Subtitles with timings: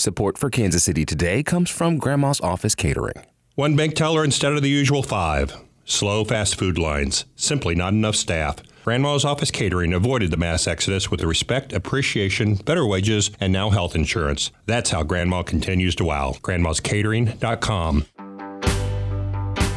[0.00, 3.22] Support for Kansas City Today comes from Grandma's Office Catering.
[3.54, 5.54] One bank teller instead of the usual five.
[5.84, 7.26] Slow fast food lines.
[7.36, 8.56] Simply not enough staff.
[8.82, 13.94] Grandma's Office Catering avoided the mass exodus with respect, appreciation, better wages, and now health
[13.94, 14.50] insurance.
[14.64, 16.32] That's how Grandma continues to wow.
[16.40, 18.06] Grandma'sCatering.com.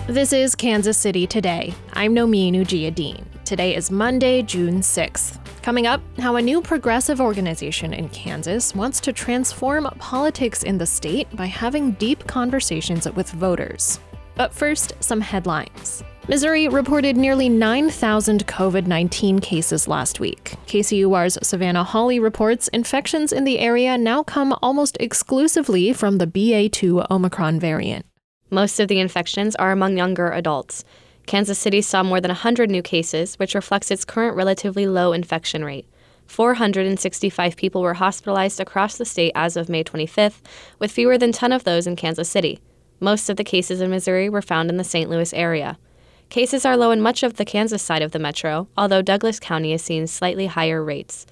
[0.08, 1.74] This is Kansas City Today.
[1.92, 3.33] I'm Nomin Ujiyediin.
[3.46, 5.38] Today is Monday, June 6th.
[5.62, 10.86] Coming up, how a new progressive organization in Kansas wants to transform politics in the
[10.86, 14.00] state by having deep conversations with voters.
[14.36, 16.06] But first, some headlines.
[16.30, 20.54] Missouri reported nearly 9,000 COVID 19 cases last week.
[20.68, 27.12] KCUR's Savannah Hawley reports infections in the area now come almost exclusively from the BA2
[27.12, 28.06] Omicron variant.
[28.50, 30.86] Most of the infections are among younger adults.
[31.26, 35.64] Kansas City saw more than 100 new cases, which reflects its current relatively low infection
[35.64, 35.88] rate.
[36.28, 40.42] 465 people were hospitalized across the state as of May 25th,
[40.80, 42.60] with fewer than 10 of those in Kansas City.
[43.00, 45.10] Most of the cases in Missouri were found in the St.
[45.10, 45.78] Louis area.
[46.30, 49.74] Cases are low in much of the Kansas side of the metro, although Douglas County
[49.74, 51.26] is seeing slightly higher rates.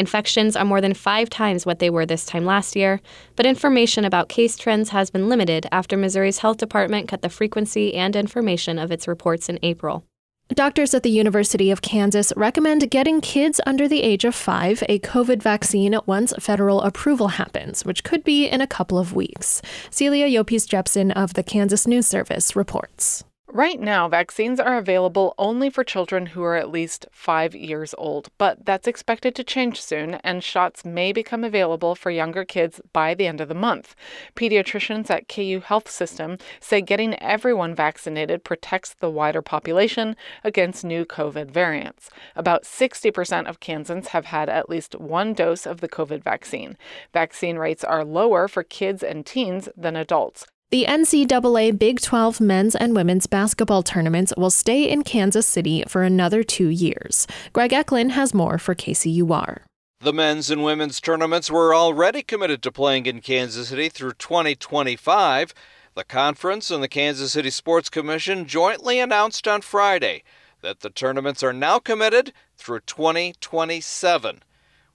[0.00, 3.02] Infections are more than five times what they were this time last year,
[3.36, 7.94] but information about case trends has been limited after Missouri's health department cut the frequency
[7.94, 10.06] and information of its reports in April.
[10.54, 14.98] Doctors at the University of Kansas recommend getting kids under the age of five a
[15.00, 19.60] COVID vaccine once federal approval happens, which could be in a couple of weeks.
[19.90, 23.22] Celia Llopis-Jepsen of the Kansas News Service reports.
[23.52, 28.28] Right now, vaccines are available only for children who are at least five years old,
[28.38, 33.12] but that's expected to change soon, and shots may become available for younger kids by
[33.12, 33.96] the end of the month.
[34.36, 40.14] Pediatricians at KU Health System say getting everyone vaccinated protects the wider population
[40.44, 42.08] against new COVID variants.
[42.36, 46.76] About 60% of Kansans have had at least one dose of the COVID vaccine.
[47.12, 50.46] Vaccine rates are lower for kids and teens than adults.
[50.70, 56.04] The NCAA Big 12 men's and women's basketball tournaments will stay in Kansas City for
[56.04, 57.26] another two years.
[57.52, 59.62] Greg Echlin has more for KCUR.
[59.98, 65.52] The men's and women's tournaments were already committed to playing in Kansas City through 2025.
[65.94, 70.22] The conference and the Kansas City Sports Commission jointly announced on Friday
[70.60, 74.44] that the tournaments are now committed through 2027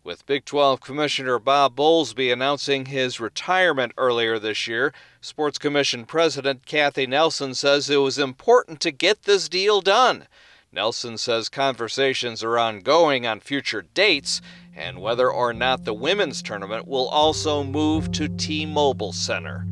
[0.06, 4.94] with Big 12 Commissioner Bob Bowlesby announcing his retirement earlier this year.
[5.20, 10.28] Sports Commission President Kathy Nelson says it was important to get this deal done.
[10.72, 14.42] Nelson says conversations are ongoing on future dates
[14.76, 19.66] and whether or not the women's tournament will also move to T Mobile Center.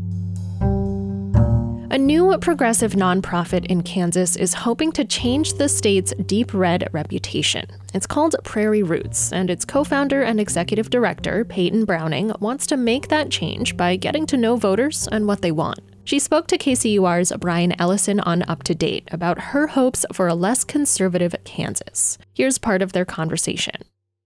[2.03, 7.65] A new progressive nonprofit in Kansas is hoping to change the state's deep red reputation.
[7.93, 12.75] It's called Prairie Roots, and its co founder and executive director, Peyton Browning, wants to
[12.75, 15.79] make that change by getting to know voters and what they want.
[16.03, 20.35] She spoke to KCUR's Brian Ellison on Up to Date about her hopes for a
[20.35, 22.17] less conservative Kansas.
[22.33, 23.81] Here's part of their conversation.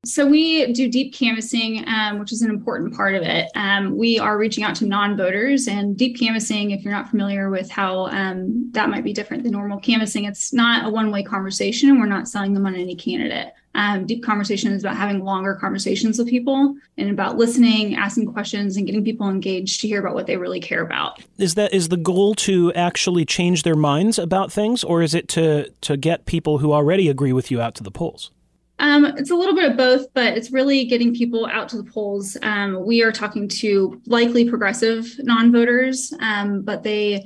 [0.07, 3.49] So we do deep canvassing, um, which is an important part of it.
[3.55, 6.71] Um, we are reaching out to non-voters, and deep canvassing.
[6.71, 10.53] If you're not familiar with how um, that might be different than normal canvassing, it's
[10.53, 13.53] not a one-way conversation, and we're not selling them on any candidate.
[13.75, 18.75] Um, deep conversation is about having longer conversations with people and about listening, asking questions,
[18.75, 21.21] and getting people engaged to hear about what they really care about.
[21.37, 25.27] Is that is the goal to actually change their minds about things, or is it
[25.29, 28.31] to to get people who already agree with you out to the polls?
[28.79, 31.83] Um, it's a little bit of both, but it's really getting people out to the
[31.83, 32.37] polls.
[32.43, 37.25] Um, we are talking to likely progressive non-voters, um, but they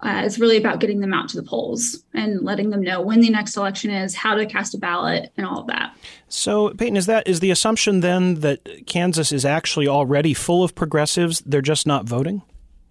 [0.00, 3.20] uh, it's really about getting them out to the polls and letting them know when
[3.20, 5.96] the next election is, how to cast a ballot, and all of that.
[6.28, 10.74] So, Peyton, is that is the assumption then that Kansas is actually already full of
[10.76, 11.40] progressives?
[11.40, 12.42] They're just not voting.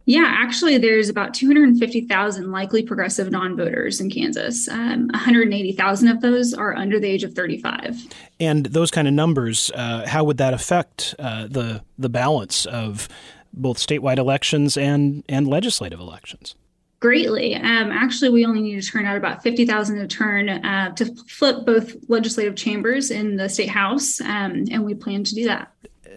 [0.08, 4.70] Yeah, actually, there's about 250,000 likely progressive non voters in Kansas.
[4.70, 8.04] Um, 180,000 of those are under the age of 35.
[8.40, 13.10] And those kind of numbers, uh, how would that affect uh, the, the balance of
[13.52, 16.56] both statewide elections and, and legislative elections?
[17.00, 17.56] Greatly.
[17.56, 21.64] Um, actually, we only need to turn out about 50,000 to turn uh, to flip
[21.66, 25.72] both legislative chambers in the state house, um, and we plan to do that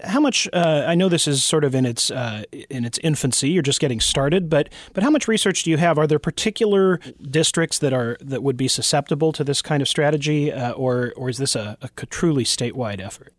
[0.05, 0.49] how much?
[0.53, 3.51] Uh, I know this is sort of in its uh, in its infancy.
[3.51, 5.99] You're just getting started, but but how much research do you have?
[5.99, 10.53] Are there particular districts that are that would be susceptible to this kind of strategy,
[10.53, 13.35] uh, or or is this a, a truly statewide effort?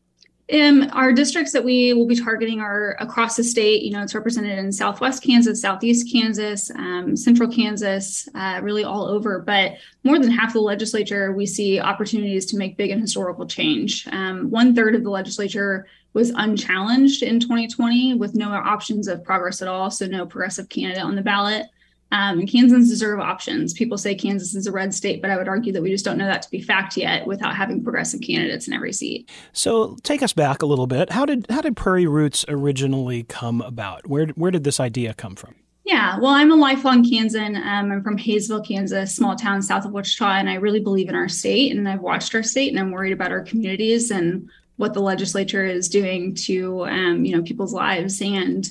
[0.53, 3.83] Um, our districts that we will be targeting are across the state.
[3.83, 9.05] You know, it's represented in Southwest Kansas, Southeast Kansas, um, Central Kansas, uh, really all
[9.05, 9.39] over.
[9.39, 14.07] But more than half the legislature, we see opportunities to make big and historical change.
[14.11, 19.61] Um, one third of the legislature was unchallenged in 2020 with no options of progress
[19.61, 21.67] at all, so no progressive candidate on the ballot.
[22.11, 23.73] Um, and Kansans deserve options.
[23.73, 26.17] People say Kansas is a red state, but I would argue that we just don't
[26.17, 29.29] know that to be fact yet without having progressive candidates in every seat.
[29.53, 31.11] So take us back a little bit.
[31.11, 34.07] How did how did Prairie Roots originally come about?
[34.07, 35.55] Where where did this idea come from?
[35.83, 37.55] Yeah, well, I'm a lifelong Kansan.
[37.55, 41.15] Um, I'm from Haysville, Kansas, small town south of Wichita, and I really believe in
[41.15, 41.75] our state.
[41.75, 44.47] And I've watched our state, and I'm worried about our communities and
[44.77, 48.21] what the legislature is doing to, um, you know, people's lives.
[48.21, 48.69] And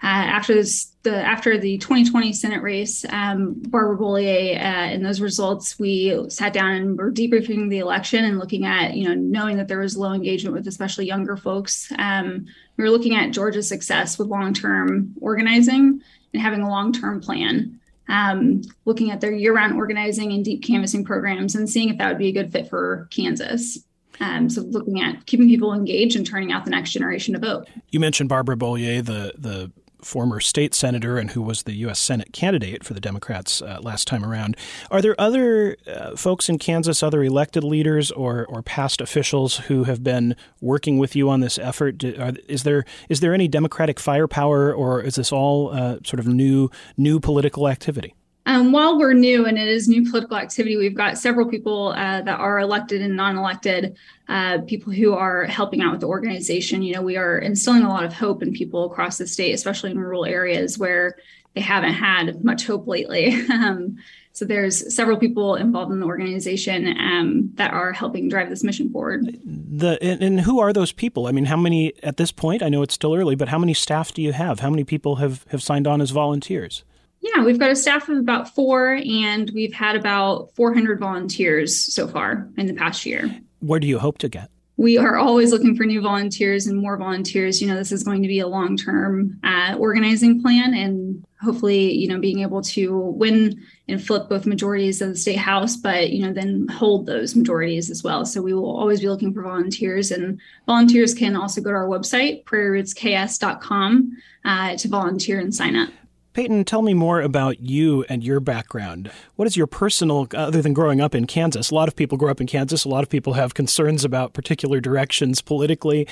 [0.00, 5.20] uh, after this, the after the 2020 Senate race, um, Barbara Bollier uh, and those
[5.20, 9.56] results, we sat down and were debriefing the election and looking at, you know, knowing
[9.56, 11.90] that there was low engagement with especially younger folks.
[11.98, 12.46] Um,
[12.76, 16.00] we were looking at Georgia's success with long-term organizing
[16.32, 20.62] and having a long term plan, um, looking at their year round organizing and deep
[20.62, 23.78] canvassing programs and seeing if that would be a good fit for Kansas.
[24.20, 27.68] Um, so looking at keeping people engaged and turning out the next generation to vote.
[27.90, 29.72] You mentioned Barbara Bollier, the the
[30.02, 31.98] former state senator and who was the U.S.
[31.98, 34.56] Senate candidate for the Democrats uh, last time around.
[34.90, 39.84] Are there other uh, folks in Kansas, other elected leaders or, or past officials who
[39.84, 42.04] have been working with you on this effort?
[42.04, 46.26] Are, is there is there any Democratic firepower, or is this all uh, sort of
[46.26, 48.14] new new political activity?
[48.48, 52.22] Um, while we're new and it is new political activity, we've got several people uh,
[52.22, 53.94] that are elected and non-elected,
[54.28, 56.82] uh, people who are helping out with the organization.
[56.82, 59.90] You know, we are instilling a lot of hope in people across the state, especially
[59.90, 61.18] in rural areas where
[61.52, 63.34] they haven't had much hope lately.
[63.50, 63.98] um,
[64.32, 68.90] so there's several people involved in the organization um, that are helping drive this mission
[68.90, 69.26] forward.
[69.44, 71.26] The and, and, who are those people?
[71.26, 72.62] I mean, how many at this point?
[72.62, 74.60] I know it's still early, but how many staff do you have?
[74.60, 76.84] How many people have have signed on as volunteers?
[77.20, 82.06] Yeah, we've got a staff of about four, and we've had about 400 volunteers so
[82.06, 83.40] far in the past year.
[83.60, 84.50] Where do you hope to get?
[84.76, 87.60] We are always looking for new volunteers and more volunteers.
[87.60, 91.92] You know, this is going to be a long term uh, organizing plan, and hopefully,
[91.92, 96.10] you know, being able to win and flip both majorities of the state house, but,
[96.10, 98.24] you know, then hold those majorities as well.
[98.24, 101.88] So we will always be looking for volunteers, and volunteers can also go to our
[101.88, 105.90] website, prairierootsks.com, uh, to volunteer and sign up.
[106.32, 109.10] Peyton, tell me more about you and your background.
[109.36, 111.70] What is your personal, other than growing up in Kansas?
[111.70, 112.84] A lot of people grow up in Kansas.
[112.84, 116.06] A lot of people have concerns about particular directions politically,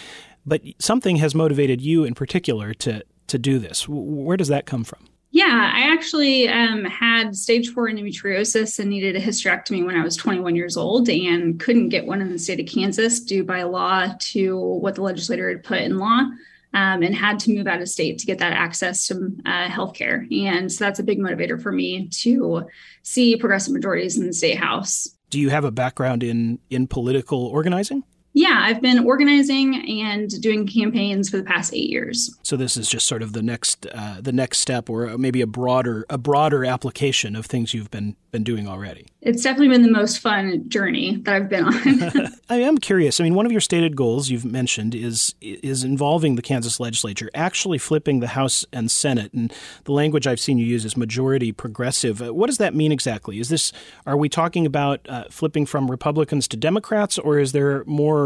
[0.44, 3.88] but something has motivated you in particular to to do this.
[3.88, 5.00] Where does that come from?
[5.32, 10.16] Yeah, I actually um, had stage four endometriosis and needed a hysterectomy when I was
[10.16, 14.14] 21 years old and couldn't get one in the state of Kansas due by law
[14.18, 16.22] to what the legislator had put in law
[16.74, 20.26] um, and had to move out of state to get that access to uh, healthcare.
[20.44, 22.66] And so that's a big motivator for me to
[23.02, 25.08] see progressive majorities in the state house.
[25.30, 28.04] Do you have a background in in political organizing?
[28.36, 32.38] Yeah, I've been organizing and doing campaigns for the past eight years.
[32.42, 35.46] So this is just sort of the next uh, the next step, or maybe a
[35.46, 39.06] broader a broader application of things you've been been doing already.
[39.22, 42.28] It's definitely been the most fun journey that I've been on.
[42.50, 43.18] I am curious.
[43.18, 47.30] I mean, one of your stated goals you've mentioned is is involving the Kansas legislature,
[47.34, 49.50] actually flipping the House and Senate, and
[49.84, 52.20] the language I've seen you use is majority progressive.
[52.20, 53.40] Uh, what does that mean exactly?
[53.40, 53.72] Is this
[54.04, 58.25] are we talking about uh, flipping from Republicans to Democrats, or is there more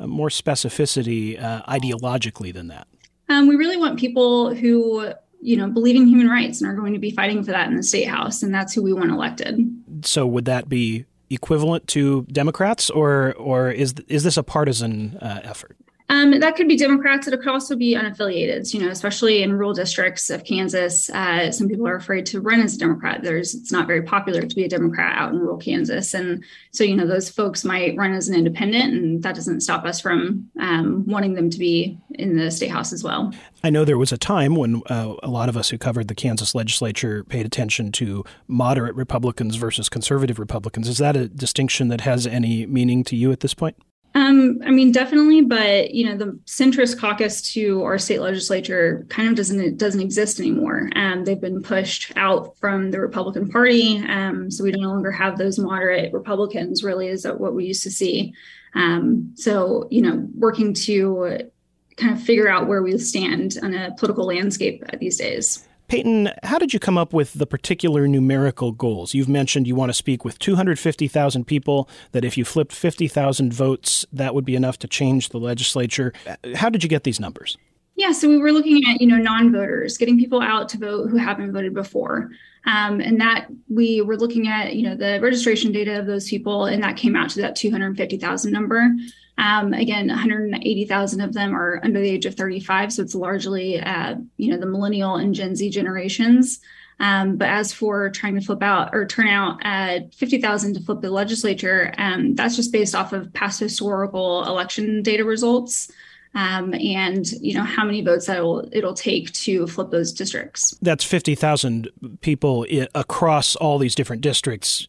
[0.00, 2.86] uh, more specificity uh, ideologically than that?
[3.28, 6.92] Um, we really want people who you know believe in human rights and are going
[6.92, 9.60] to be fighting for that in the state house, and that's who we want elected.
[10.02, 15.40] So would that be equivalent to Democrats, or or is is this a partisan uh,
[15.42, 15.76] effort?
[16.08, 17.26] Um, that could be Democrats.
[17.26, 18.72] It could also be unaffiliated.
[18.72, 22.60] You know, especially in rural districts of Kansas, uh, some people are afraid to run
[22.60, 23.22] as a Democrat.
[23.22, 26.84] There's it's not very popular to be a Democrat out in rural Kansas, and so
[26.84, 30.48] you know those folks might run as an independent, and that doesn't stop us from
[30.60, 33.32] um, wanting them to be in the state house as well.
[33.64, 36.14] I know there was a time when uh, a lot of us who covered the
[36.14, 40.88] Kansas legislature paid attention to moderate Republicans versus conservative Republicans.
[40.88, 43.76] Is that a distinction that has any meaning to you at this point?
[44.16, 49.28] Um, I mean, definitely, but you know, the centrist caucus to our state legislature kind
[49.28, 50.88] of doesn't doesn't exist anymore.
[50.96, 55.36] Um, they've been pushed out from the Republican Party, um, so we no longer have
[55.36, 56.82] those moderate Republicans.
[56.82, 58.32] Really, is what we used to see.
[58.74, 61.50] Um, so, you know, working to
[61.98, 65.68] kind of figure out where we stand on a political landscape these days.
[65.88, 69.14] Peyton, how did you come up with the particular numerical goals?
[69.14, 74.04] You've mentioned you want to speak with 250,000 people, that if you flipped 50,000 votes,
[74.12, 76.12] that would be enough to change the legislature.
[76.54, 77.56] How did you get these numbers?
[77.96, 81.16] Yeah, so we were looking at, you know, non-voters, getting people out to vote who
[81.16, 82.30] haven't voted before.
[82.66, 86.66] Um, and that we were looking at, you know, the registration data of those people,
[86.66, 88.90] and that came out to that 250,000 number.
[89.38, 94.14] Um, again, 180,000 of them are under the age of 35, so it's largely, uh,
[94.36, 96.60] you know, the millennial and Gen Z generations.
[96.98, 101.02] Um, but as for trying to flip out or turn out at 50,000 to flip
[101.02, 105.92] the legislature, um, that's just based off of past historical election data results.
[106.34, 110.76] Um, and you know how many votes that it'll, it'll take to flip those districts.
[110.82, 111.88] That's fifty thousand
[112.20, 114.86] people I- across all these different districts,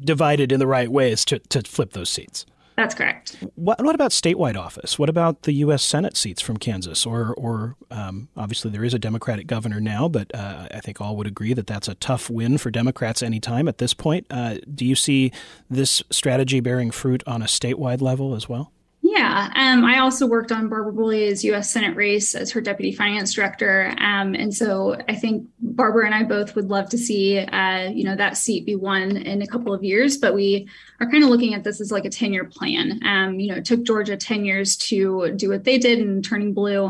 [0.00, 2.44] divided in the right ways to, to flip those seats.
[2.76, 3.36] That's correct.
[3.54, 4.98] What, what about statewide office?
[4.98, 5.82] What about the U.S.
[5.84, 7.06] Senate seats from Kansas?
[7.06, 11.16] Or, or um, obviously there is a Democratic governor now, but uh, I think all
[11.16, 14.26] would agree that that's a tough win for Democrats anytime at this point.
[14.28, 15.30] Uh, do you see
[15.70, 18.72] this strategy bearing fruit on a statewide level as well?
[19.14, 21.70] Yeah, um, I also worked on Barbara Bollier's U.S.
[21.70, 26.24] Senate race as her deputy finance director, um, and so I think Barbara and I
[26.24, 29.72] both would love to see, uh, you know, that seat be won in a couple
[29.72, 30.16] of years.
[30.18, 30.68] But we
[30.98, 33.00] are kind of looking at this as like a ten-year plan.
[33.04, 36.52] Um, you know, it took Georgia ten years to do what they did in turning
[36.52, 36.86] blue,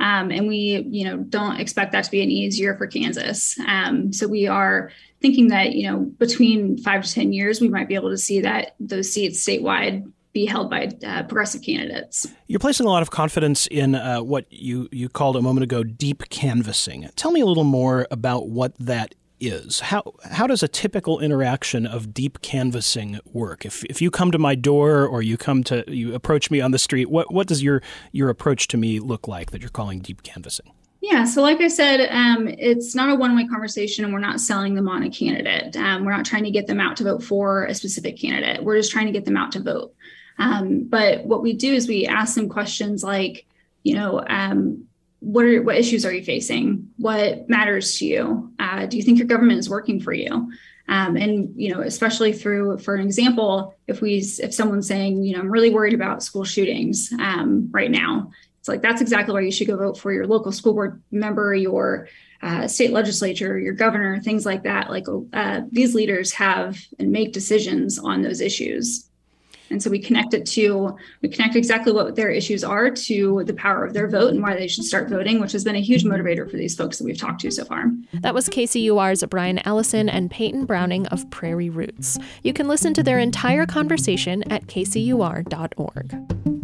[0.00, 3.54] um, and we, you know, don't expect that to be an easy year for Kansas.
[3.68, 4.90] Um, so we are
[5.20, 8.40] thinking that you know between five to ten years we might be able to see
[8.40, 12.26] that those seats statewide be held by uh, progressive candidates.
[12.46, 15.82] You're placing a lot of confidence in uh, what you, you called a moment ago
[15.82, 17.08] deep canvassing.
[17.16, 19.80] Tell me a little more about what that is.
[19.80, 23.64] How how does a typical interaction of deep canvassing work?
[23.64, 26.70] If if you come to my door or you come to you approach me on
[26.70, 30.00] the street, what what does your your approach to me look like that you're calling
[30.00, 30.70] deep canvassing?
[31.02, 34.40] Yeah, so like I said, um, it's not a one way conversation and we're not
[34.40, 35.76] selling them on a candidate.
[35.76, 38.64] Um, we're not trying to get them out to vote for a specific candidate.
[38.64, 39.94] We're just trying to get them out to vote.
[40.38, 43.46] Um, but what we do is we ask them questions like,
[43.82, 44.86] you know, um,
[45.20, 46.90] what are what issues are you facing?
[46.98, 48.52] What matters to you?
[48.58, 50.52] Uh, do you think your government is working for you?
[50.88, 55.34] Um, and you know, especially through, for an example, if we if someone's saying, you
[55.34, 59.40] know, I'm really worried about school shootings um, right now, it's like that's exactly why
[59.40, 62.08] you should go vote for your local school board member, your
[62.42, 64.90] uh, state legislature, your governor, things like that.
[64.90, 69.08] Like uh, these leaders have and make decisions on those issues.
[69.70, 73.54] And so we connect it to, we connect exactly what their issues are to the
[73.54, 76.04] power of their vote and why they should start voting, which has been a huge
[76.04, 77.86] motivator for these folks that we've talked to so far.
[78.14, 82.18] That was KCUR's Brian Ellison and Peyton Browning of Prairie Roots.
[82.42, 86.55] You can listen to their entire conversation at kcur.org.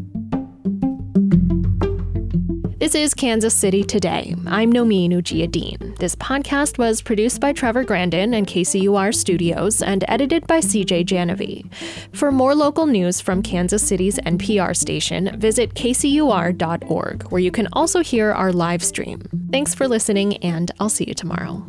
[2.82, 4.34] This is Kansas City Today.
[4.44, 5.98] I'm Nomin Ujiyediin.
[5.98, 11.72] This podcast was produced by Trevor Grandin and KCUR Studios and edited by CJ Janovy.
[12.12, 18.02] For more local news from Kansas City's NPR station, visit kcur.org, where you can also
[18.02, 19.22] hear our live stream.
[19.52, 21.64] Thanks for listening, and I'll see you tomorrow.